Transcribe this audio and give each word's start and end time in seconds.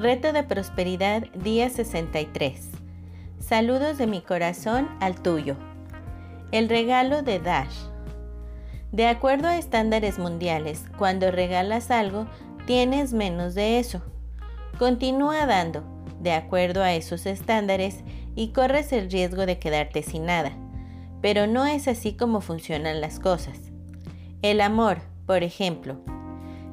Reto 0.00 0.32
de 0.32 0.44
Prosperidad, 0.44 1.24
día 1.42 1.68
63. 1.68 2.70
Saludos 3.40 3.98
de 3.98 4.06
mi 4.06 4.20
corazón 4.20 4.88
al 5.00 5.20
tuyo. 5.20 5.56
El 6.52 6.68
regalo 6.68 7.22
de 7.22 7.40
Dash. 7.40 7.74
De 8.92 9.08
acuerdo 9.08 9.48
a 9.48 9.58
estándares 9.58 10.20
mundiales, 10.20 10.84
cuando 10.96 11.32
regalas 11.32 11.90
algo, 11.90 12.28
tienes 12.64 13.12
menos 13.12 13.56
de 13.56 13.80
eso. 13.80 14.00
Continúa 14.78 15.46
dando, 15.46 15.82
de 16.20 16.30
acuerdo 16.30 16.84
a 16.84 16.94
esos 16.94 17.26
estándares, 17.26 18.04
y 18.36 18.52
corres 18.52 18.92
el 18.92 19.10
riesgo 19.10 19.46
de 19.46 19.58
quedarte 19.58 20.04
sin 20.04 20.26
nada. 20.26 20.52
Pero 21.20 21.48
no 21.48 21.66
es 21.66 21.88
así 21.88 22.12
como 22.12 22.40
funcionan 22.40 23.00
las 23.00 23.18
cosas. 23.18 23.58
El 24.42 24.60
amor, 24.60 24.98
por 25.26 25.42
ejemplo. 25.42 25.96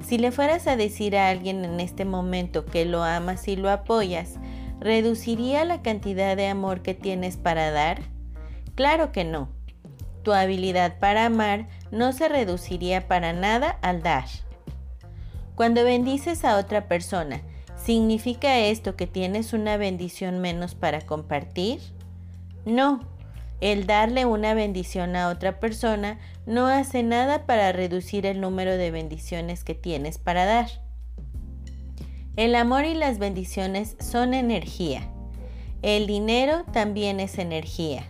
Si 0.01 0.17
le 0.17 0.31
fueras 0.31 0.67
a 0.67 0.75
decir 0.75 1.17
a 1.17 1.29
alguien 1.29 1.65
en 1.65 1.79
este 1.79 2.05
momento 2.05 2.65
que 2.65 2.85
lo 2.85 3.03
amas 3.03 3.47
y 3.47 3.55
lo 3.55 3.69
apoyas, 3.69 4.35
¿reduciría 4.79 5.65
la 5.65 5.81
cantidad 5.81 6.35
de 6.37 6.47
amor 6.47 6.81
que 6.81 6.93
tienes 6.93 7.37
para 7.37 7.71
dar? 7.71 8.01
Claro 8.75 9.11
que 9.11 9.23
no. 9.23 9.49
Tu 10.23 10.33
habilidad 10.33 10.99
para 10.99 11.25
amar 11.25 11.67
no 11.91 12.11
se 12.11 12.27
reduciría 12.27 13.07
para 13.07 13.33
nada 13.33 13.77
al 13.81 14.01
dar. 14.01 14.25
Cuando 15.55 15.83
bendices 15.83 16.43
a 16.43 16.57
otra 16.57 16.87
persona, 16.87 17.41
¿significa 17.75 18.59
esto 18.59 18.95
que 18.95 19.07
tienes 19.07 19.53
una 19.53 19.77
bendición 19.77 20.39
menos 20.39 20.75
para 20.75 21.01
compartir? 21.01 21.79
No. 22.65 23.14
El 23.61 23.87
darle 23.87 24.25
una 24.25 24.53
bendición 24.53 25.15
a 25.15 25.29
otra 25.29 25.59
persona 25.59 26.19
no 26.45 26.67
hace 26.67 27.03
nada 27.03 27.45
para 27.45 27.71
reducir 27.71 28.25
el 28.25 28.41
número 28.41 28.77
de 28.77 28.91
bendiciones 28.91 29.63
que 29.63 29.75
tienes 29.75 30.17
para 30.17 30.45
dar. 30.45 30.67
El 32.35 32.53
amor 32.55 32.83
y 32.83 32.93
las 32.93 33.17
bendiciones 33.17 33.95
son 33.99 34.33
energía. 34.33 35.09
El 35.81 36.05
dinero 36.05 36.65
también 36.73 37.19
es 37.19 37.37
energía. 37.37 38.05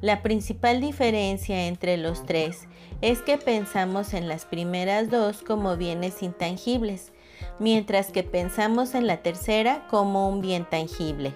La 0.00 0.22
principal 0.22 0.80
diferencia 0.80 1.66
entre 1.66 1.96
los 1.96 2.24
tres 2.24 2.68
es 3.00 3.20
que 3.20 3.38
pensamos 3.38 4.14
en 4.14 4.28
las 4.28 4.44
primeras 4.44 5.10
dos 5.10 5.42
como 5.42 5.76
bienes 5.76 6.22
intangibles, 6.22 7.12
mientras 7.58 8.10
que 8.10 8.22
pensamos 8.22 8.94
en 8.94 9.06
la 9.06 9.18
tercera 9.18 9.86
como 9.88 10.28
un 10.28 10.40
bien 10.40 10.64
tangible. 10.68 11.32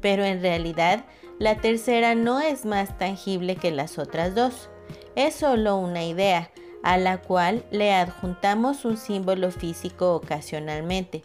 Pero 0.00 0.24
en 0.24 0.42
realidad, 0.42 1.04
la 1.44 1.56
tercera 1.56 2.14
no 2.14 2.40
es 2.40 2.64
más 2.64 2.96
tangible 2.96 3.56
que 3.56 3.70
las 3.70 3.98
otras 3.98 4.34
dos. 4.34 4.70
Es 5.14 5.34
solo 5.34 5.76
una 5.76 6.02
idea, 6.02 6.50
a 6.82 6.96
la 6.96 7.18
cual 7.18 7.66
le 7.70 7.92
adjuntamos 7.92 8.86
un 8.86 8.96
símbolo 8.96 9.50
físico 9.50 10.14
ocasionalmente. 10.14 11.22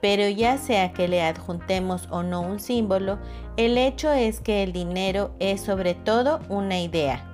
Pero 0.00 0.28
ya 0.28 0.58
sea 0.58 0.92
que 0.92 1.06
le 1.06 1.22
adjuntemos 1.22 2.08
o 2.10 2.24
no 2.24 2.40
un 2.40 2.58
símbolo, 2.58 3.20
el 3.56 3.78
hecho 3.78 4.10
es 4.10 4.40
que 4.40 4.64
el 4.64 4.72
dinero 4.72 5.32
es 5.38 5.60
sobre 5.60 5.94
todo 5.94 6.40
una 6.48 6.80
idea. 6.80 7.24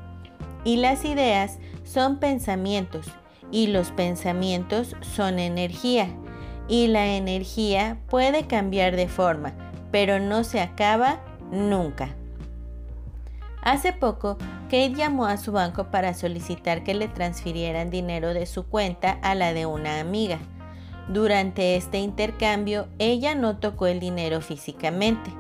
Y 0.65 0.77
las 0.77 1.07
ideas 1.07 1.57
son 1.83 2.19
pensamientos, 2.19 3.07
y 3.51 3.69
los 3.69 3.91
pensamientos 3.91 4.97
son 5.01 5.39
energía. 5.39 6.11
Y 6.69 6.89
la 6.89 7.07
energía 7.07 7.97
puede 8.11 8.47
cambiar 8.47 8.97
de 8.97 9.09
forma, 9.09 9.55
pero 9.91 10.21
no 10.21 10.45
se 10.45 10.61
acaba 10.61 11.23
nunca. 11.51 12.15
Hace 13.63 13.93
poco, 13.93 14.39
Kate 14.65 14.95
llamó 14.95 15.27
a 15.27 15.37
su 15.37 15.53
banco 15.53 15.91
para 15.91 16.15
solicitar 16.15 16.85
que 16.85 16.95
le 16.95 17.09
transfirieran 17.09 17.91
dinero 17.91 18.33
de 18.33 18.47
su 18.47 18.67
cuenta 18.67 19.19
a 19.23 19.35
la 19.35 19.53
de 19.53 19.67
una 19.67 20.01
amiga. 20.01 20.39
Durante 21.09 21.77
este 21.77 21.99
intercambio, 21.99 22.87
ella 22.99 23.35
no 23.35 23.59
tocó 23.59 23.87
el 23.87 23.99
dinero 23.99 24.41
físicamente. 24.41 25.31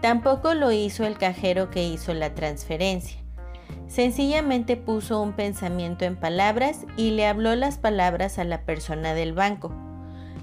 Tampoco 0.00 0.54
lo 0.54 0.72
hizo 0.72 1.04
el 1.04 1.16
cajero 1.16 1.70
que 1.70 1.86
hizo 1.86 2.12
la 2.12 2.34
transferencia. 2.34 3.18
Sencillamente 3.86 4.76
puso 4.76 5.20
un 5.22 5.32
pensamiento 5.32 6.04
en 6.04 6.16
palabras 6.16 6.84
y 6.96 7.10
le 7.10 7.26
habló 7.26 7.54
las 7.54 7.78
palabras 7.78 8.38
a 8.38 8.44
la 8.44 8.62
persona 8.62 9.14
del 9.14 9.34
banco. 9.34 9.72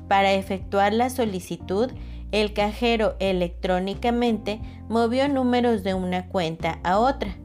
Para 0.07 0.31
efectuar 0.33 0.93
la 0.93 1.09
solicitud, 1.09 1.91
el 2.31 2.53
cajero 2.53 3.15
electrónicamente 3.19 4.61
movió 4.89 5.27
números 5.27 5.83
de 5.83 5.93
una 5.93 6.27
cuenta 6.27 6.79
a 6.83 6.99
otra. 6.99 7.35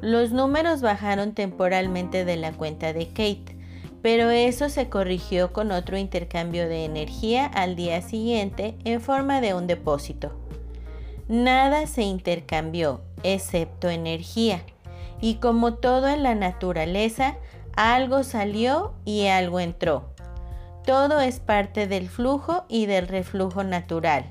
Los 0.00 0.32
números 0.32 0.80
bajaron 0.80 1.32
temporalmente 1.32 2.24
de 2.24 2.36
la 2.36 2.52
cuenta 2.52 2.92
de 2.92 3.06
Kate, 3.08 3.56
pero 4.02 4.30
eso 4.30 4.68
se 4.68 4.88
corrigió 4.88 5.52
con 5.52 5.70
otro 5.70 5.96
intercambio 5.96 6.68
de 6.68 6.84
energía 6.84 7.46
al 7.46 7.76
día 7.76 8.02
siguiente 8.02 8.76
en 8.84 9.00
forma 9.00 9.40
de 9.40 9.54
un 9.54 9.66
depósito. 9.66 10.32
Nada 11.28 11.86
se 11.86 12.02
intercambió 12.02 13.00
excepto 13.22 13.88
energía, 13.88 14.62
y 15.20 15.36
como 15.36 15.74
todo 15.74 16.08
en 16.08 16.24
la 16.24 16.34
naturaleza, 16.34 17.36
algo 17.76 18.24
salió 18.24 18.92
y 19.04 19.26
algo 19.28 19.60
entró. 19.60 20.11
Todo 20.84 21.20
es 21.20 21.38
parte 21.38 21.86
del 21.86 22.08
flujo 22.08 22.64
y 22.68 22.86
del 22.86 23.06
reflujo 23.06 23.62
natural. 23.62 24.24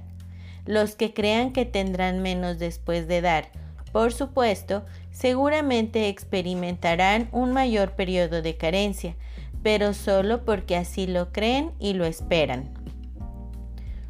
Los 0.65 0.95
que 0.95 1.13
crean 1.13 1.53
que 1.53 1.65
tendrán 1.65 2.21
menos 2.21 2.59
después 2.59 3.07
de 3.07 3.21
dar, 3.21 3.49
por 3.91 4.13
supuesto, 4.13 4.83
seguramente 5.11 6.07
experimentarán 6.07 7.29
un 7.31 7.51
mayor 7.51 7.91
periodo 7.91 8.41
de 8.41 8.57
carencia, 8.57 9.15
pero 9.63 9.93
solo 9.93 10.43
porque 10.45 10.75
así 10.75 11.07
lo 11.07 11.31
creen 11.31 11.71
y 11.79 11.93
lo 11.93 12.05
esperan. 12.05 12.69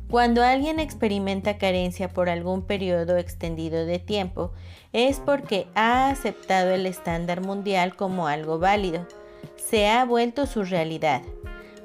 Cuando 0.09 0.43
alguien 0.43 0.79
experimenta 0.79 1.57
carencia 1.57 2.09
por 2.09 2.27
algún 2.29 2.63
periodo 2.63 3.17
extendido 3.17 3.85
de 3.85 3.97
tiempo, 3.97 4.51
es 4.91 5.19
porque 5.19 5.67
ha 5.73 6.09
aceptado 6.09 6.71
el 6.71 6.85
estándar 6.85 7.41
mundial 7.41 7.95
como 7.95 8.27
algo 8.27 8.59
válido. 8.59 9.07
Se 9.55 9.87
ha 9.87 10.03
vuelto 10.03 10.47
su 10.47 10.63
realidad. 10.63 11.21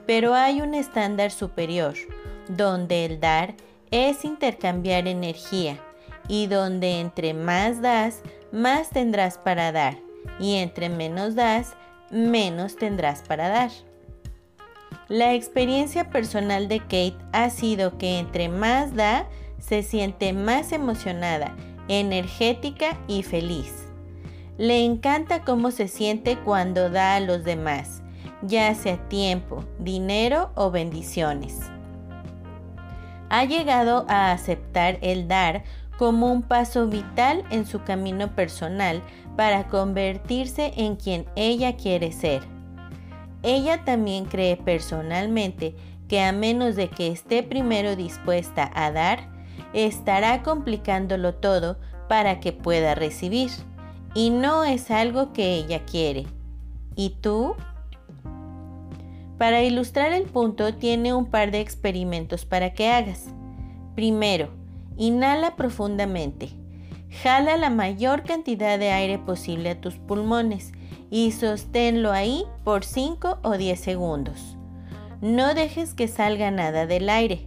Pero 0.07 0.35
hay 0.35 0.61
un 0.61 0.75
estándar 0.75 1.33
superior, 1.33 1.95
donde 2.49 3.05
el 3.05 3.21
dar 3.21 3.55
es 3.91 4.25
intercambiar 4.25 5.09
energía 5.09 5.79
y 6.29 6.47
donde 6.47 7.01
entre 7.01 7.35
más 7.35 7.83
das, 7.83 8.21
más 8.53 8.91
tendrás 8.91 9.39
para 9.39 9.73
dar 9.73 9.99
y 10.39 10.55
entre 10.55 10.89
menos 10.89 11.35
das, 11.35 11.75
menos 12.11 12.77
tendrás 12.77 13.23
para 13.23 13.49
dar. 13.49 13.71
La 15.09 15.35
experiencia 15.35 16.11
personal 16.11 16.69
de 16.69 16.81
Kate 16.81 17.17
ha 17.33 17.51
sido 17.51 17.99
que 17.99 18.19
entre 18.19 18.49
más 18.49 18.95
da, 18.95 19.29
se 19.59 19.83
siente 19.83 20.33
más 20.33 20.73
emocionada, 20.73 21.57
energética 21.89 22.99
y 23.09 23.23
feliz. 23.23 23.73
Le 24.59 24.85
encanta 24.85 25.43
cómo 25.43 25.71
se 25.71 25.89
siente 25.89 26.37
cuando 26.39 26.91
da 26.91 27.17
a 27.17 27.21
los 27.21 27.45
demás 27.45 28.03
ya 28.43 28.75
sea 28.75 28.97
tiempo, 29.09 29.65
dinero 29.79 30.51
o 30.55 30.71
bendiciones. 30.71 31.59
Ha 33.29 33.45
llegado 33.45 34.07
a 34.09 34.33
aceptar 34.33 34.99
el 35.01 35.27
dar 35.27 35.65
como 35.99 36.31
un 36.31 36.43
paso 36.43 36.87
vital 36.87 37.45
en 37.51 37.67
su 37.67 37.83
camino 37.83 38.35
personal 38.35 39.03
para 39.37 39.69
convertirse 39.69 40.73
en 40.77 40.97
quien 40.97 41.27
ella 41.35 41.77
quiere 41.77 42.13
ser. 42.13 42.43
Ella 43.43 43.85
también 43.85 44.25
cree 44.25 44.57
personalmente 44.57 45.75
que 46.09 46.23
a 46.23 46.33
menos 46.33 46.77
de 46.77 46.89
que 46.89 47.09
esté 47.09 47.43
primero 47.43 47.97
dispuesta 47.97 48.71
a 48.75 48.91
dar, 48.93 49.29
estará 49.73 50.43
complicándolo 50.43 51.35
todo 51.35 51.79
para 52.09 52.41
que 52.41 52.53
pueda 52.53 52.95
recibir. 52.95 53.51
Y 54.15 54.31
no 54.31 54.65
es 54.65 54.91
algo 54.91 55.33
que 55.33 55.55
ella 55.55 55.85
quiere. 55.85 56.27
¿Y 56.95 57.11
tú? 57.21 57.55
Para 59.39 59.63
ilustrar 59.63 60.13
el 60.13 60.25
punto 60.25 60.75
tiene 60.75 61.13
un 61.13 61.27
par 61.27 61.51
de 61.51 61.61
experimentos 61.61 62.47
para 62.47 62.73
que 62.73 62.89
hagas. 62.89 63.27
Primero, 63.95 64.51
inhala 64.97 65.57
profundamente. 65.57 66.51
Jala 67.23 67.57
la 67.57 67.71
mayor 67.71 68.23
cantidad 68.23 68.79
de 68.79 68.91
aire 68.91 69.19
posible 69.19 69.71
a 69.71 69.81
tus 69.81 69.97
pulmones 69.97 70.73
y 71.11 71.33
sosténlo 71.33 72.13
ahí 72.13 72.45
por 72.65 72.85
5 72.85 73.39
o 73.43 73.57
10 73.57 73.79
segundos. 73.79 74.57
No 75.21 75.55
dejes 75.55 75.95
que 75.95 76.09
salga 76.09 76.51
nada 76.51 76.87
del 76.87 77.09
aire. 77.09 77.47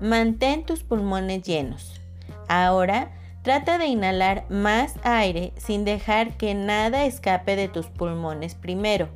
Mantén 0.00 0.64
tus 0.64 0.82
pulmones 0.82 1.42
llenos. 1.42 2.00
Ahora, 2.48 3.12
trata 3.42 3.78
de 3.78 3.86
inhalar 3.86 4.44
más 4.48 4.94
aire 5.02 5.52
sin 5.56 5.84
dejar 5.84 6.36
que 6.36 6.54
nada 6.54 7.04
escape 7.04 7.56
de 7.56 7.68
tus 7.68 7.86
pulmones 7.86 8.54
primero. 8.54 9.08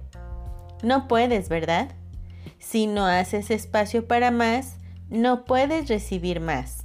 No 0.82 1.08
puedes, 1.08 1.48
¿verdad? 1.48 1.88
Si 2.64 2.86
no 2.86 3.04
haces 3.04 3.50
espacio 3.50 4.08
para 4.08 4.30
más, 4.30 4.76
no 5.10 5.44
puedes 5.44 5.86
recibir 5.86 6.40
más. 6.40 6.84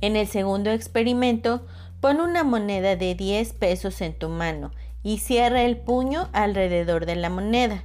En 0.00 0.16
el 0.16 0.26
segundo 0.26 0.70
experimento, 0.70 1.66
pon 2.00 2.20
una 2.20 2.42
moneda 2.42 2.96
de 2.96 3.14
10 3.14 3.52
pesos 3.52 4.00
en 4.00 4.14
tu 4.14 4.30
mano 4.30 4.70
y 5.02 5.18
cierra 5.18 5.62
el 5.62 5.76
puño 5.76 6.30
alrededor 6.32 7.04
de 7.04 7.16
la 7.16 7.28
moneda. 7.28 7.84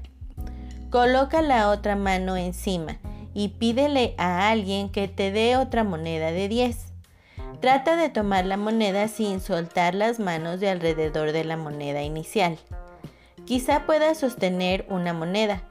Coloca 0.90 1.42
la 1.42 1.70
otra 1.70 1.98
mano 1.98 2.38
encima 2.38 3.00
y 3.34 3.50
pídele 3.50 4.16
a 4.18 4.50
alguien 4.50 4.90
que 4.90 5.10
te 5.10 5.32
dé 5.32 5.58
otra 5.58 5.84
moneda 5.84 6.32
de 6.32 6.48
10. 6.48 6.78
Trata 7.60 7.98
de 7.98 8.10
tomar 8.10 8.46
la 8.46 8.56
moneda 8.56 9.10
sin 9.10 9.42
soltar 9.42 9.94
las 9.94 10.20
manos 10.22 10.62
de 10.62 10.70
alrededor 10.70 11.34
de 11.34 11.44
la 11.44 11.58
moneda 11.58 12.02
inicial. 12.02 12.58
Quizá 13.46 13.86
puedas 13.86 14.18
sostener 14.18 14.86
una 14.90 15.14
moneda, 15.14 15.62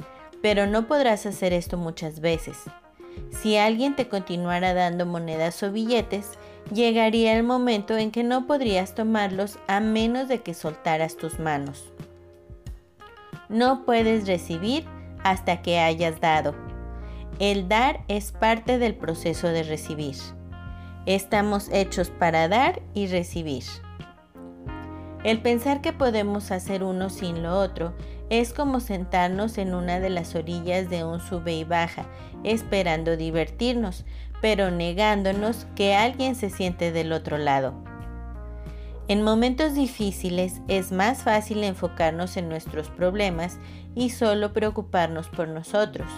pero 0.44 0.66
no 0.66 0.86
podrás 0.86 1.24
hacer 1.24 1.54
esto 1.54 1.78
muchas 1.78 2.20
veces. 2.20 2.58
Si 3.30 3.56
alguien 3.56 3.96
te 3.96 4.08
continuara 4.08 4.74
dando 4.74 5.06
monedas 5.06 5.62
o 5.62 5.72
billetes, 5.72 6.32
llegaría 6.70 7.34
el 7.34 7.44
momento 7.44 7.96
en 7.96 8.10
que 8.10 8.24
no 8.24 8.46
podrías 8.46 8.94
tomarlos 8.94 9.58
a 9.68 9.80
menos 9.80 10.28
de 10.28 10.42
que 10.42 10.52
soltaras 10.52 11.16
tus 11.16 11.38
manos. 11.38 11.90
No 13.48 13.86
puedes 13.86 14.26
recibir 14.26 14.84
hasta 15.22 15.62
que 15.62 15.78
hayas 15.78 16.20
dado. 16.20 16.54
El 17.38 17.66
dar 17.66 18.04
es 18.08 18.30
parte 18.30 18.76
del 18.76 18.94
proceso 18.96 19.48
de 19.48 19.62
recibir. 19.62 20.16
Estamos 21.06 21.70
hechos 21.72 22.10
para 22.10 22.48
dar 22.48 22.82
y 22.92 23.06
recibir. 23.06 23.64
El 25.24 25.40
pensar 25.40 25.80
que 25.80 25.94
podemos 25.94 26.50
hacer 26.50 26.84
uno 26.84 27.08
sin 27.08 27.42
lo 27.42 27.58
otro 27.58 27.94
es 28.30 28.52
como 28.52 28.80
sentarnos 28.80 29.58
en 29.58 29.74
una 29.74 30.00
de 30.00 30.10
las 30.10 30.34
orillas 30.34 30.88
de 30.90 31.04
un 31.04 31.20
sube 31.20 31.54
y 31.54 31.64
baja, 31.64 32.06
esperando 32.42 33.16
divertirnos, 33.16 34.04
pero 34.40 34.70
negándonos 34.70 35.66
que 35.74 35.94
alguien 35.94 36.34
se 36.34 36.50
siente 36.50 36.92
del 36.92 37.12
otro 37.12 37.38
lado. 37.38 37.74
En 39.06 39.22
momentos 39.22 39.74
difíciles 39.74 40.62
es 40.66 40.90
más 40.90 41.22
fácil 41.22 41.62
enfocarnos 41.62 42.38
en 42.38 42.48
nuestros 42.48 42.88
problemas 42.88 43.58
y 43.94 44.10
solo 44.10 44.52
preocuparnos 44.54 45.28
por 45.28 45.48
nosotros. 45.48 46.08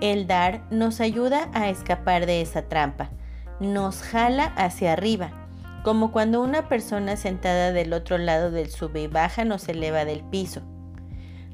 El 0.00 0.26
dar 0.26 0.62
nos 0.70 1.00
ayuda 1.00 1.50
a 1.52 1.68
escapar 1.68 2.26
de 2.26 2.40
esa 2.40 2.62
trampa, 2.68 3.10
nos 3.60 4.02
jala 4.02 4.46
hacia 4.56 4.92
arriba, 4.92 5.30
como 5.82 6.10
cuando 6.10 6.42
una 6.42 6.68
persona 6.68 7.16
sentada 7.16 7.72
del 7.72 7.92
otro 7.92 8.18
lado 8.18 8.50
del 8.50 8.70
sube 8.70 9.02
y 9.02 9.06
baja 9.06 9.44
nos 9.44 9.68
eleva 9.68 10.04
del 10.04 10.24
piso. 10.24 10.62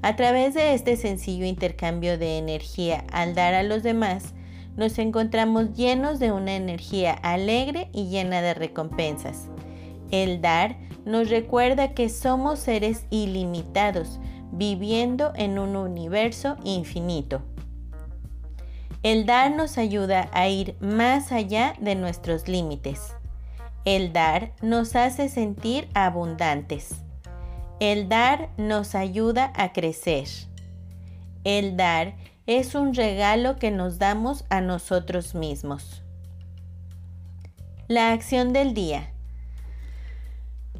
A 0.03 0.17
través 0.17 0.55
de 0.55 0.75
este 0.75 0.97
sencillo 0.97 1.47
intercambio 1.47 2.19
de 2.19 2.37
energía 2.37 3.05
al 3.13 3.37
dar 3.37 3.55
a 3.55 3.63
los 3.63 3.85
demás, 3.85 4.35
nos 4.77 4.99
encontramos 4.99 5.75
llenos 5.75 6.19
de 6.19 6.33
una 6.33 6.57
energía 6.57 7.13
alegre 7.13 7.89
y 7.93 8.09
llena 8.09 8.43
de 8.43 8.53
recompensas. 8.53 9.49
El 10.11 10.41
dar 10.41 10.77
nos 11.05 11.31
recuerda 11.31 11.95
que 11.95 12.09
somos 12.09 12.59
seres 12.59 13.07
ilimitados, 13.11 14.19
viviendo 14.51 15.33
en 15.37 15.61
un 15.61 15.77
universo 15.77 16.57
infinito. 16.65 17.43
El 19.05 19.25
dar 19.25 19.53
nos 19.53 19.79
ayuda 19.79 20.31
a 20.33 20.49
ir 20.49 20.77
más 20.81 21.31
allá 21.31 21.75
de 21.81 21.95
nuestros 21.95 22.49
límites. 22.49 23.15
El 23.85 24.13
dar 24.13 24.53
nos 24.63 24.97
hace 24.97 25.29
sentir 25.29 25.89
abundantes. 25.95 27.02
El 27.84 28.08
dar 28.08 28.50
nos 28.58 28.94
ayuda 28.94 29.52
a 29.56 29.73
crecer. 29.73 30.29
El 31.43 31.76
dar 31.76 32.14
es 32.46 32.76
un 32.76 32.94
regalo 32.94 33.56
que 33.56 33.73
nos 33.73 33.99
damos 33.99 34.44
a 34.50 34.61
nosotros 34.61 35.34
mismos. 35.34 36.05
La 37.88 38.12
acción 38.12 38.52
del 38.52 38.73
día. 38.73 39.11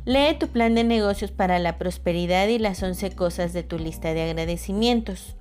Lee 0.05 0.37
tu 0.39 0.47
plan 0.47 0.77
de 0.77 0.85
negocios 0.85 1.33
para 1.33 1.59
la 1.59 1.77
prosperidad 1.77 2.47
y 2.47 2.61
las 2.61 2.81
11 2.81 3.17
cosas 3.17 3.53
de 3.53 3.65
tu 3.65 3.81
lista 3.81 4.15
de 4.15 4.23
agradecimientos. 4.23 5.35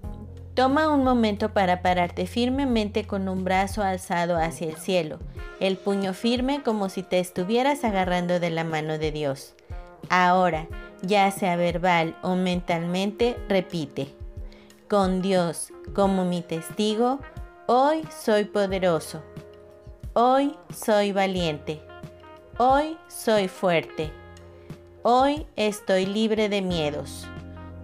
Toma 0.56 0.92
un 0.92 1.04
momento 1.04 1.54
para 1.54 1.84
pararte 1.84 2.26
firmemente 2.26 3.06
con 3.06 3.30
un 3.30 3.44
brazo 3.44 3.84
alzado 3.84 4.36
hacia 4.38 4.68
el 4.68 4.78
cielo, 4.78 5.20
el 5.60 5.78
puño 5.78 6.16
firme 6.16 6.64
como 6.64 6.90
si 6.90 7.04
te 7.04 7.20
estuvieras 7.20 7.84
agarrando 7.84 8.40
de 8.40 8.50
la 8.50 8.64
mano 8.64 8.98
de 8.98 9.12
Dios. 9.12 9.54
Ahora, 10.10 10.68
ya 11.02 11.32
sea 11.32 11.56
verbal 11.56 12.16
o 12.22 12.36
mentalmente, 12.36 13.38
repite. 13.50 14.08
Con 14.88 15.22
Dios 15.22 15.72
como 15.94 16.26
mi 16.26 16.42
testigo, 16.42 17.20
hoy 17.68 18.04
soy 18.10 18.46
poderoso, 18.46 19.24
hoy 20.14 20.56
soy 20.74 21.12
valiente, 21.14 21.82
hoy 22.58 22.98
soy 23.08 23.48
fuerte, 23.48 24.12
hoy 25.04 25.46
estoy 25.56 26.06
libre 26.06 26.50
de 26.50 26.62
miedos, 26.62 27.26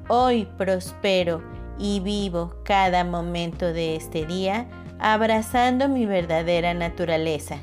hoy 0.09 0.47
prospero 0.57 1.41
y 1.79 2.01
vivo 2.01 2.55
cada 2.65 3.03
momento 3.03 3.71
de 3.71 3.95
este 3.95 4.25
día 4.25 4.67
abrazando 4.99 5.87
mi 5.87 6.05
verdadera 6.05 6.73
naturaleza, 6.73 7.59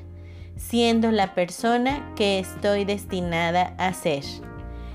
siendo 0.57 1.11
la 1.11 1.35
persona 1.35 2.13
que 2.17 2.39
estoy 2.39 2.85
destinada 2.85 3.75
a 3.77 3.93
ser. 3.93 4.25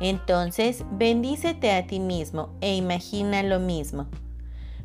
Entonces, 0.00 0.84
bendícete 0.90 1.72
a 1.72 1.86
ti 1.86 2.00
mismo 2.00 2.50
e 2.60 2.74
imagina 2.74 3.42
lo 3.42 3.60
mismo. 3.60 4.08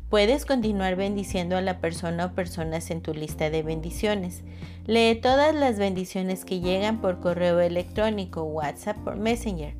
Puedes 0.08 0.44
continuar 0.44 0.96
bendiciendo 0.96 1.56
a 1.56 1.60
la 1.60 1.78
persona 1.78 2.26
o 2.26 2.32
personas 2.32 2.90
en 2.90 3.00
tu 3.00 3.14
lista 3.14 3.48
de 3.48 3.62
bendiciones. 3.62 4.42
Lee 4.86 5.14
todas 5.14 5.54
las 5.54 5.78
bendiciones 5.78 6.44
que 6.44 6.58
llegan 6.58 7.00
por 7.00 7.20
correo 7.20 7.60
electrónico, 7.60 8.42
WhatsApp 8.42 9.06
o 9.06 9.12
Messenger. 9.12 9.74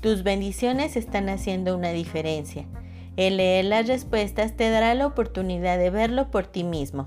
Tus 0.00 0.24
bendiciones 0.24 0.96
están 0.96 1.28
haciendo 1.28 1.76
una 1.76 1.90
diferencia. 1.90 2.64
El 3.16 3.36
leer 3.36 3.66
las 3.66 3.86
respuestas 3.86 4.56
te 4.56 4.70
dará 4.70 4.92
la 4.94 5.06
oportunidad 5.06 5.78
de 5.78 5.90
verlo 5.90 6.32
por 6.32 6.48
ti 6.48 6.64
mismo. 6.64 7.04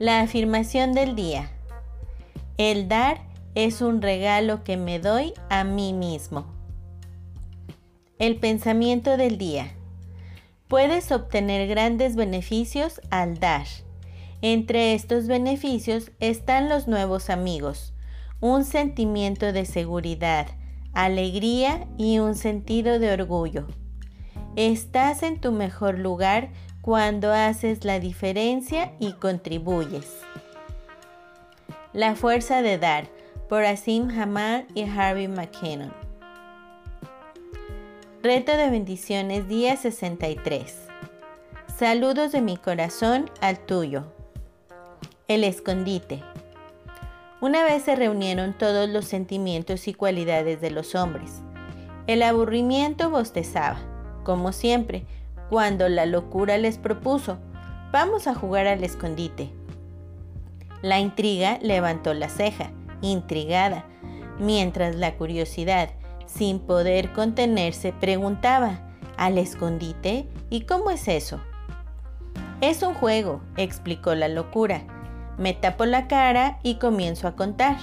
La 0.00 0.20
afirmación 0.20 0.94
del 0.94 1.14
día. 1.14 1.48
El 2.58 2.88
dar 2.88 3.29
es 3.54 3.80
un 3.82 4.00
regalo 4.00 4.62
que 4.62 4.76
me 4.76 4.98
doy 5.00 5.34
a 5.48 5.64
mí 5.64 5.92
mismo. 5.92 6.46
El 8.18 8.36
pensamiento 8.36 9.16
del 9.16 9.38
día. 9.38 9.72
Puedes 10.68 11.10
obtener 11.10 11.66
grandes 11.68 12.14
beneficios 12.14 13.00
al 13.10 13.40
dar. 13.40 13.66
Entre 14.40 14.94
estos 14.94 15.26
beneficios 15.26 16.12
están 16.20 16.68
los 16.68 16.86
nuevos 16.86 17.28
amigos, 17.28 17.92
un 18.40 18.64
sentimiento 18.64 19.52
de 19.52 19.66
seguridad, 19.66 20.46
alegría 20.92 21.88
y 21.98 22.20
un 22.20 22.36
sentido 22.36 22.98
de 22.98 23.12
orgullo. 23.12 23.66
Estás 24.54 25.22
en 25.22 25.40
tu 25.40 25.50
mejor 25.50 25.98
lugar 25.98 26.50
cuando 26.82 27.32
haces 27.32 27.84
la 27.84 27.98
diferencia 27.98 28.92
y 29.00 29.12
contribuyes. 29.12 30.20
La 31.92 32.14
fuerza 32.14 32.62
de 32.62 32.78
dar 32.78 33.19
por 33.50 33.64
Asim 33.64 34.10
Hamad 34.16 34.62
y 34.76 34.84
Harvey 34.84 35.26
McKinnon. 35.26 35.92
Reto 38.22 38.56
de 38.56 38.70
bendiciones 38.70 39.48
día 39.48 39.76
63. 39.76 40.72
Saludos 41.76 42.30
de 42.30 42.42
mi 42.42 42.56
corazón 42.56 43.28
al 43.40 43.58
tuyo. 43.58 44.04
El 45.26 45.42
escondite. 45.42 46.22
Una 47.40 47.64
vez 47.64 47.82
se 47.82 47.96
reunieron 47.96 48.56
todos 48.56 48.88
los 48.88 49.06
sentimientos 49.06 49.88
y 49.88 49.94
cualidades 49.94 50.60
de 50.60 50.70
los 50.70 50.94
hombres. 50.94 51.42
El 52.06 52.22
aburrimiento 52.22 53.10
bostezaba, 53.10 53.80
como 54.22 54.52
siempre, 54.52 55.06
cuando 55.48 55.88
la 55.88 56.06
locura 56.06 56.56
les 56.56 56.78
propuso, 56.78 57.38
vamos 57.90 58.28
a 58.28 58.34
jugar 58.36 58.68
al 58.68 58.84
escondite. 58.84 59.50
La 60.82 61.00
intriga 61.00 61.58
levantó 61.60 62.14
la 62.14 62.28
ceja, 62.28 62.70
intrigada, 63.02 63.84
mientras 64.38 64.96
la 64.96 65.16
curiosidad 65.16 65.90
sin 66.26 66.60
poder 66.60 67.12
contenerse, 67.12 67.92
preguntaba, 67.92 68.80
¿al 69.16 69.38
escondite? 69.38 70.28
¿Y 70.48 70.62
cómo 70.62 70.90
es 70.90 71.08
eso? 71.08 71.40
Es 72.60 72.82
un 72.82 72.94
juego, 72.94 73.40
explicó 73.56 74.14
la 74.14 74.28
locura. 74.28 74.82
Me 75.38 75.54
tapo 75.54 75.86
la 75.86 76.06
cara 76.08 76.58
y 76.62 76.76
comienzo 76.76 77.26
a 77.26 77.34
contar, 77.34 77.76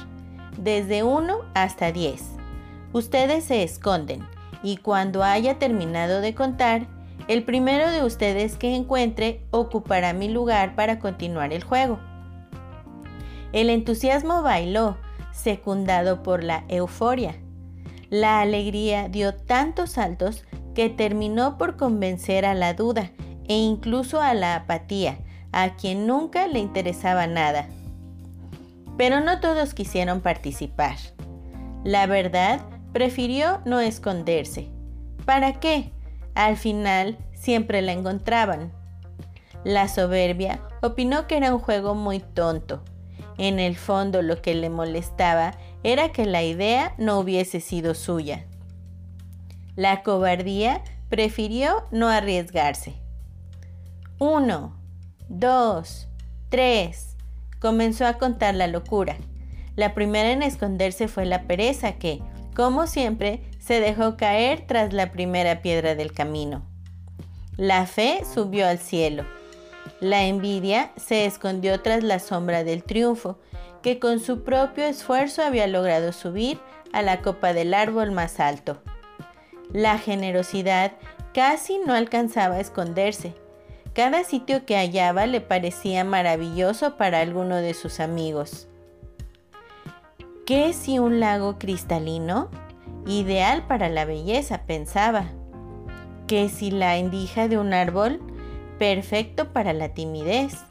desde 0.57 1.03
1 1.03 1.39
hasta 1.55 1.91
10. 1.91 2.23
Ustedes 2.93 3.43
se 3.43 3.63
esconden 3.63 4.25
y 4.63 4.77
cuando 4.77 5.23
haya 5.23 5.59
terminado 5.59 6.21
de 6.21 6.33
contar, 6.33 6.87
el 7.27 7.43
primero 7.43 7.89
de 7.89 8.03
ustedes 8.03 8.55
que 8.55 8.75
encuentre 8.75 9.41
ocupará 9.51 10.13
mi 10.13 10.29
lugar 10.29 10.75
para 10.75 10.99
continuar 10.99 11.51
el 11.51 11.63
juego. 11.63 11.99
El 13.51 13.69
entusiasmo 13.69 14.41
bailó, 14.41 14.97
secundado 15.37 16.23
por 16.23 16.43
la 16.43 16.63
euforia. 16.67 17.35
La 18.09 18.41
alegría 18.41 19.07
dio 19.07 19.33
tantos 19.35 19.91
saltos 19.91 20.43
que 20.73 20.89
terminó 20.89 21.57
por 21.57 21.77
convencer 21.77 22.45
a 22.45 22.53
la 22.53 22.73
duda 22.73 23.11
e 23.47 23.55
incluso 23.55 24.21
a 24.21 24.33
la 24.33 24.55
apatía, 24.55 25.19
a 25.51 25.75
quien 25.75 26.07
nunca 26.07 26.47
le 26.47 26.59
interesaba 26.59 27.27
nada. 27.27 27.67
Pero 28.97 29.19
no 29.19 29.39
todos 29.39 29.73
quisieron 29.73 30.21
participar. 30.21 30.95
La 31.83 32.07
verdad, 32.07 32.61
prefirió 32.93 33.61
no 33.65 33.79
esconderse. 33.79 34.69
¿Para 35.25 35.59
qué? 35.59 35.91
Al 36.35 36.57
final 36.57 37.17
siempre 37.33 37.81
la 37.81 37.91
encontraban. 37.91 38.71
La 39.63 39.87
soberbia 39.87 40.61
opinó 40.81 41.27
que 41.27 41.37
era 41.37 41.53
un 41.53 41.59
juego 41.59 41.95
muy 41.95 42.19
tonto. 42.19 42.83
En 43.37 43.59
el 43.59 43.75
fondo 43.75 44.21
lo 44.21 44.41
que 44.41 44.55
le 44.55 44.69
molestaba 44.69 45.53
era 45.83 46.11
que 46.11 46.25
la 46.25 46.43
idea 46.43 46.93
no 46.97 47.19
hubiese 47.19 47.59
sido 47.59 47.93
suya. 47.93 48.45
La 49.75 50.01
cobardía 50.01 50.81
prefirió 51.09 51.83
no 51.91 52.09
arriesgarse. 52.09 52.95
Uno, 54.19 54.75
dos, 55.29 56.07
tres. 56.49 57.15
Comenzó 57.59 58.05
a 58.07 58.13
contar 58.13 58.55
la 58.55 58.67
locura. 58.67 59.17
La 59.75 59.93
primera 59.93 60.31
en 60.31 60.41
esconderse 60.41 61.07
fue 61.07 61.25
la 61.25 61.43
pereza 61.43 61.93
que, 61.93 62.21
como 62.55 62.87
siempre, 62.87 63.41
se 63.59 63.79
dejó 63.79 64.17
caer 64.17 64.65
tras 64.65 64.93
la 64.93 65.11
primera 65.11 65.61
piedra 65.61 65.93
del 65.93 66.13
camino. 66.13 66.63
La 67.57 67.85
fe 67.85 68.23
subió 68.33 68.67
al 68.67 68.79
cielo. 68.79 69.25
La 69.99 70.25
envidia 70.25 70.91
se 70.95 71.25
escondió 71.25 71.81
tras 71.81 72.03
la 72.03 72.19
sombra 72.19 72.63
del 72.63 72.83
triunfo, 72.83 73.39
que 73.81 73.99
con 73.99 74.19
su 74.19 74.43
propio 74.43 74.85
esfuerzo 74.85 75.41
había 75.41 75.65
logrado 75.67 76.11
subir 76.11 76.59
a 76.93 77.01
la 77.01 77.21
copa 77.21 77.53
del 77.53 77.73
árbol 77.73 78.11
más 78.11 78.39
alto. 78.39 78.81
La 79.71 79.97
generosidad 79.97 80.93
casi 81.33 81.79
no 81.79 81.93
alcanzaba 81.93 82.55
a 82.55 82.59
esconderse. 82.59 83.33
Cada 83.93 84.23
sitio 84.23 84.65
que 84.65 84.75
hallaba 84.75 85.25
le 85.25 85.41
parecía 85.41 86.03
maravilloso 86.03 86.97
para 86.97 87.19
alguno 87.19 87.55
de 87.55 87.73
sus 87.73 87.99
amigos. 87.99 88.67
¿Qué 90.45 90.73
si 90.73 90.99
un 90.99 91.19
lago 91.19 91.57
cristalino? 91.57 92.49
Ideal 93.07 93.65
para 93.67 93.89
la 93.89 94.05
belleza, 94.05 94.63
pensaba. 94.67 95.25
¿Qué 96.27 96.49
si 96.49 96.71
la 96.71 96.97
endija 96.97 97.47
de 97.47 97.57
un 97.57 97.73
árbol? 97.73 98.21
Perfecto 98.79 99.53
para 99.53 99.73
la 99.73 99.93
timidez. 99.93 100.65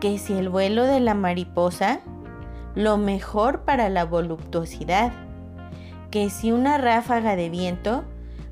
¿Qué 0.00 0.18
si 0.18 0.32
el 0.32 0.48
vuelo 0.48 0.84
de 0.84 1.00
la 1.00 1.14
mariposa? 1.14 2.00
Lo 2.74 2.96
mejor 2.96 3.64
para 3.64 3.88
la 3.88 4.04
voluptuosidad 4.04 5.12
que 6.10 6.28
si 6.28 6.50
una 6.52 6.78
ráfaga 6.78 7.36
de 7.36 7.48
viento, 7.50 8.04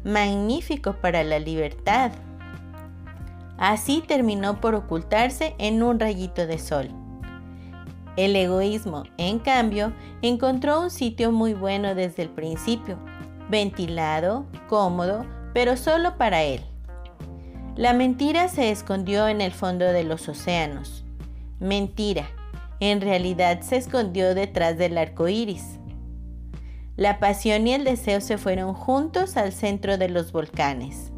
magnífico 0.04 0.94
para 0.94 1.24
la 1.24 1.38
libertad. 1.38 2.12
Así 3.58 4.02
terminó 4.06 4.60
por 4.60 4.74
ocultarse 4.76 5.54
en 5.58 5.82
un 5.82 5.98
rayito 5.98 6.46
de 6.46 6.58
sol. 6.58 6.88
El 8.16 8.36
egoísmo, 8.36 9.04
en 9.16 9.38
cambio, 9.38 9.92
encontró 10.22 10.80
un 10.80 10.90
sitio 10.90 11.32
muy 11.32 11.54
bueno 11.54 11.94
desde 11.94 12.22
el 12.22 12.30
principio, 12.30 12.98
ventilado, 13.48 14.46
cómodo, 14.68 15.24
pero 15.52 15.76
solo 15.76 16.16
para 16.16 16.42
él. 16.42 16.67
La 17.78 17.92
mentira 17.92 18.48
se 18.48 18.72
escondió 18.72 19.28
en 19.28 19.40
el 19.40 19.52
fondo 19.52 19.84
de 19.84 20.02
los 20.02 20.28
océanos. 20.28 21.04
Mentira, 21.60 22.28
en 22.80 23.00
realidad 23.00 23.60
se 23.60 23.76
escondió 23.76 24.34
detrás 24.34 24.76
del 24.76 24.98
arco 24.98 25.28
iris. 25.28 25.78
La 26.96 27.20
pasión 27.20 27.68
y 27.68 27.74
el 27.74 27.84
deseo 27.84 28.20
se 28.20 28.36
fueron 28.36 28.74
juntos 28.74 29.36
al 29.36 29.52
centro 29.52 29.96
de 29.96 30.08
los 30.08 30.32
volcanes. 30.32 31.12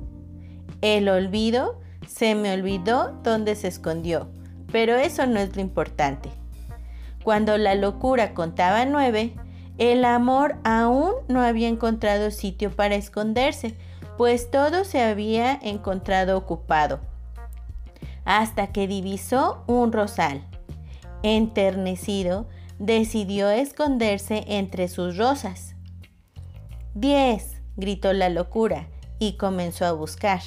El 0.83 1.09
olvido 1.09 1.81
se 2.07 2.35
me 2.35 2.53
olvidó 2.53 3.19
dónde 3.23 3.55
se 3.55 3.69
escondió, 3.69 4.29
pero 4.71 4.97
eso 4.97 5.25
no 5.25 5.41
es 5.41 5.57
lo 5.57 5.63
importante. 5.63 6.29
Cuando 7.25 7.57
la 7.57 7.75
locura 7.75 8.35
contaba 8.35 8.85
nueve, 8.85 9.33
el 9.79 10.05
amor 10.05 10.57
aún 10.65 11.15
no 11.27 11.41
había 11.41 11.69
encontrado 11.69 12.31
sitio 12.31 12.71
para 12.71 12.97
esconderse, 12.97 13.77
pues 14.21 14.51
todo 14.51 14.85
se 14.85 15.01
había 15.01 15.59
encontrado 15.63 16.37
ocupado, 16.37 17.01
hasta 18.27 18.67
que 18.67 18.87
divisó 18.87 19.65
un 19.67 19.93
rosal. 19.93 20.47
Enternecido, 21.23 22.47
decidió 22.79 23.49
esconderse 23.49 24.45
entre 24.47 24.89
sus 24.89 25.17
rosas. 25.17 25.75
Diez, 26.93 27.63
gritó 27.77 28.13
la 28.13 28.29
locura 28.29 28.89
y 29.19 29.39
comenzó 29.39 29.87
a 29.87 29.93
buscar. 29.93 30.43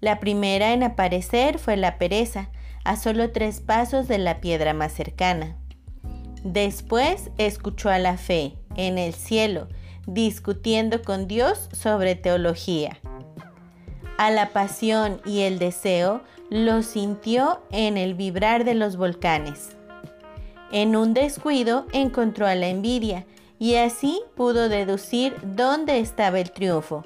La 0.00 0.18
primera 0.18 0.72
en 0.72 0.82
aparecer 0.82 1.58
fue 1.58 1.76
la 1.76 1.98
pereza, 1.98 2.48
a 2.84 2.96
solo 2.96 3.32
tres 3.32 3.60
pasos 3.60 4.08
de 4.08 4.16
la 4.16 4.40
piedra 4.40 4.72
más 4.72 4.92
cercana. 4.92 5.58
Después 6.42 7.32
escuchó 7.36 7.90
a 7.90 7.98
la 7.98 8.16
fe, 8.16 8.54
en 8.76 8.96
el 8.96 9.12
cielo, 9.12 9.68
discutiendo 10.08 11.02
con 11.02 11.28
Dios 11.28 11.68
sobre 11.72 12.14
teología. 12.14 12.98
A 14.16 14.30
la 14.30 14.48
pasión 14.50 15.20
y 15.26 15.42
el 15.42 15.58
deseo 15.58 16.22
lo 16.48 16.82
sintió 16.82 17.60
en 17.70 17.98
el 17.98 18.14
vibrar 18.14 18.64
de 18.64 18.74
los 18.74 18.96
volcanes. 18.96 19.76
En 20.72 20.96
un 20.96 21.12
descuido 21.12 21.86
encontró 21.92 22.46
a 22.46 22.54
la 22.54 22.68
envidia 22.68 23.26
y 23.58 23.74
así 23.74 24.22
pudo 24.34 24.70
deducir 24.70 25.36
dónde 25.42 26.00
estaba 26.00 26.40
el 26.40 26.52
triunfo. 26.52 27.04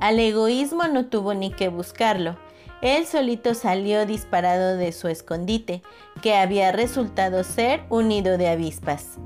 Al 0.00 0.18
egoísmo 0.18 0.88
no 0.88 1.06
tuvo 1.06 1.34
ni 1.34 1.52
que 1.52 1.68
buscarlo. 1.68 2.36
Él 2.82 3.06
solito 3.06 3.54
salió 3.54 4.06
disparado 4.06 4.76
de 4.76 4.92
su 4.92 5.08
escondite, 5.08 5.82
que 6.20 6.34
había 6.34 6.72
resultado 6.72 7.44
ser 7.44 7.84
un 7.90 8.08
nido 8.08 8.36
de 8.38 8.48
avispas. 8.48 9.18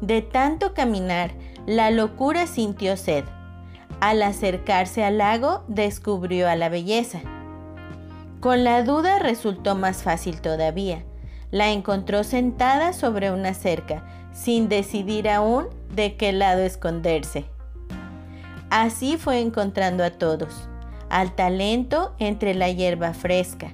De 0.00 0.22
tanto 0.22 0.74
caminar, 0.74 1.32
la 1.66 1.90
locura 1.90 2.46
sintió 2.46 2.96
sed. 2.96 3.24
Al 4.00 4.22
acercarse 4.22 5.04
al 5.04 5.18
lago, 5.18 5.64
descubrió 5.66 6.48
a 6.48 6.54
la 6.54 6.68
belleza. 6.68 7.20
Con 8.40 8.62
la 8.62 8.84
duda 8.84 9.18
resultó 9.18 9.74
más 9.74 10.04
fácil 10.04 10.40
todavía. 10.40 11.02
La 11.50 11.70
encontró 11.70 12.22
sentada 12.22 12.92
sobre 12.92 13.32
una 13.32 13.54
cerca, 13.54 14.04
sin 14.32 14.68
decidir 14.68 15.28
aún 15.28 15.66
de 15.94 16.16
qué 16.16 16.32
lado 16.32 16.62
esconderse. 16.62 17.46
Así 18.70 19.16
fue 19.16 19.40
encontrando 19.40 20.04
a 20.04 20.10
todos, 20.10 20.68
al 21.08 21.34
talento 21.34 22.14
entre 22.18 22.54
la 22.54 22.70
hierba 22.70 23.14
fresca, 23.14 23.72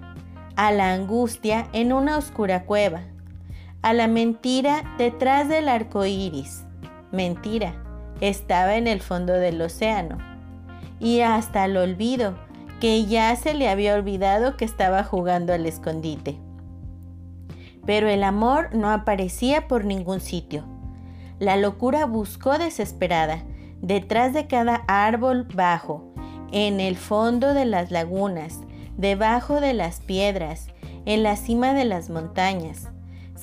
a 0.57 0.71
la 0.71 0.93
angustia 0.93 1.69
en 1.73 1.93
una 1.93 2.16
oscura 2.16 2.64
cueva, 2.64 3.02
a 3.85 3.93
la 3.93 4.09
mentira 4.09 4.97
detrás 4.99 5.49
del 5.49 5.69
arco 5.69 6.05
iris. 6.05 6.64
Mentira, 7.12 7.75
estaba 8.21 8.75
en 8.75 8.88
el 8.88 9.00
fondo 9.00 9.35
del 9.35 9.62
océano, 9.62 10.19
y 10.99 11.21
hasta 11.21 11.67
el 11.67 11.76
olvido, 11.76 12.37
que 12.81 13.07
ya 13.07 13.37
se 13.37 13.55
le 13.55 13.69
había 13.69 13.95
olvidado 13.95 14.57
que 14.57 14.64
estaba 14.64 15.05
jugando 15.05 15.53
al 15.53 15.64
escondite 15.67 16.41
pero 17.87 18.09
el 18.09 18.25
amor 18.25 18.75
no 18.75 18.91
aparecía 18.91 19.69
por 19.69 19.85
ningún 19.85 20.21
sitio. 20.21 20.64
La 21.38 21.57
locura 21.57 22.07
buscó 22.07 22.59
desesperada, 22.59 23.45
detrás 23.81 24.33
de 24.33 24.47
cada 24.47 24.85
árbol 24.88 25.47
bajo, 25.55 26.12
en 26.53 26.81
el 26.81 26.97
fondo 26.97 27.53
de 27.55 27.64
las 27.64 27.91
lagunas, 27.91 28.61
debajo 28.97 29.61
de 29.61 29.75
las 29.75 30.00
piedras, 30.00 30.69
en 31.05 31.23
la 31.23 31.37
cima 31.37 31.75
de 31.75 31.85
las 31.85 32.09
montañas. 32.09 32.88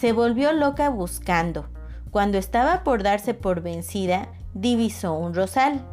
Se 0.02 0.14
volvió 0.14 0.52
loca 0.52 0.90
buscando. 0.90 1.68
Cuando 2.10 2.40
estaba 2.40 2.84
por 2.84 3.04
darse 3.04 3.36
por 3.36 3.62
vencida, 3.62 4.30
divisó 4.56 5.14
un 5.14 5.36
rosal. 5.36 5.86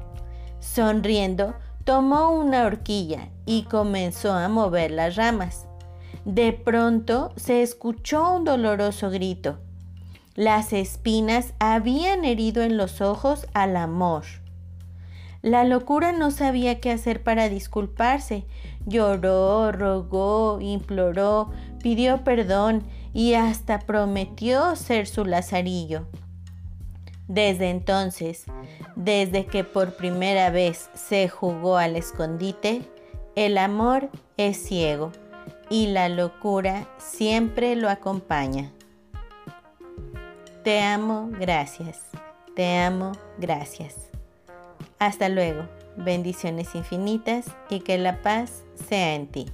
Sonriendo, 0.61 1.55
tomó 1.85 2.31
una 2.31 2.65
horquilla 2.65 3.29
y 3.45 3.65
comenzó 3.65 4.33
a 4.33 4.49
mover 4.49 4.93
las 4.93 5.17
ramas. 5.17 5.67
De 6.25 6.55
pronto 6.55 7.35
se 7.37 7.61
escuchó 7.61 8.33
un 8.33 8.45
doloroso 8.45 9.11
grito. 9.11 9.59
Las 10.35 10.73
espinas 10.73 11.53
habían 11.59 12.25
herido 12.25 12.63
en 12.63 12.79
los 12.79 13.03
ojos 13.03 13.47
al 13.53 13.77
amor. 13.77 14.23
La 15.43 15.65
locura 15.65 16.13
no 16.13 16.31
sabía 16.31 16.81
qué 16.81 16.93
hacer 16.93 17.23
para 17.23 17.51
disculparse. 17.51 18.47
Lloró, 18.87 19.71
rogó, 19.71 20.63
imploró, 20.63 21.51
pidió 21.83 22.25
perdón 22.25 22.85
y 23.13 23.35
hasta 23.35 23.81
prometió 23.81 24.77
ser 24.77 25.07
su 25.07 25.25
lazarillo. 25.25 26.07
Desde 27.27 27.71
entonces, 27.71 28.45
desde 28.97 29.47
que 29.47 29.63
por 29.65 29.97
primera 29.97 30.51
vez 30.51 30.91
se 30.95 31.29
jugó 31.29 31.77
al 31.77 31.97
escondite, 31.97 32.83
el 33.37 33.59
amor 33.59 34.09
es 34.37 34.57
ciego 34.57 35.13
y 35.71 35.89
la 35.89 36.09
locura 36.09 36.89
siempre 36.99 37.77
lo 37.77 37.91
acompaña. 37.91 38.73
Te 40.65 40.81
amo, 40.81 41.31
gracias. 41.39 42.01
Te 42.57 42.79
amo, 42.79 43.13
gracias. 43.39 43.95
Hasta 44.99 45.29
luego. 45.29 45.69
Bendiciones 45.97 46.75
infinitas 46.75 47.47
y 47.71 47.81
que 47.81 47.99
la 47.99 48.23
paz 48.23 48.63
sea 48.89 49.15
en 49.15 49.27
ti. 49.27 49.47